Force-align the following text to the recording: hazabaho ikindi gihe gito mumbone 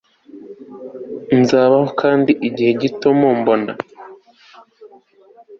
hazabaho 1.29 1.87
ikindi 1.93 2.31
gihe 2.55 2.71
gito 2.81 3.07
mumbone 3.19 3.71